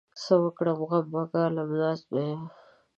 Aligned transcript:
څه 0.21 0.33
وکړم؟! 0.43 0.79
غم 0.89 1.05
به 1.11 1.21
ګالم؛ 1.31 1.69
ناست 1.81 2.05
به 2.11 2.21
يم. 2.29 2.41